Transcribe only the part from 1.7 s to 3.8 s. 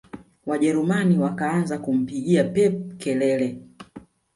kumpigia pep kelele